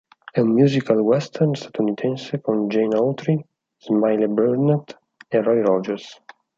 È 0.31 0.39
un 0.39 0.49
musical 0.49 0.97
western 0.97 1.53
statunitense 1.53 2.41
con 2.41 2.67
Gene 2.69 2.95
Autry, 2.95 3.39
Smiley 3.77 4.25
Burnette 4.27 4.97
e 5.27 5.39
Roy 5.43 5.61
Rogers. 5.61 6.23